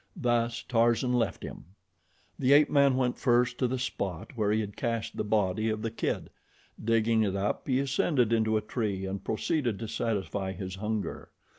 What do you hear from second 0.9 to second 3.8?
left him. The ape man went first to the